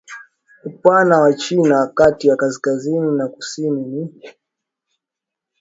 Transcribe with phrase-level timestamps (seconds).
[0.63, 4.21] Upana wa China kati ya kaskazini na kusini ni